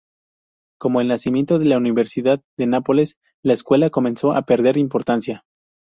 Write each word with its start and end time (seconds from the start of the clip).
Con 0.79 0.95
el 0.95 1.09
nacimiento 1.09 1.59
de 1.59 1.65
la 1.67 1.77
Universidad 1.77 2.41
de 2.57 2.65
Nápoles, 2.65 3.17
la 3.43 3.53
"Escuela" 3.53 3.91
comenzó 3.91 4.31
a 4.35 4.41
perder 4.41 4.75
importancia. 4.77 5.43